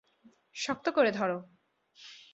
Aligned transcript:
শক্ত 0.55 0.85
করে 0.89 1.11
ধরো! 1.11 1.37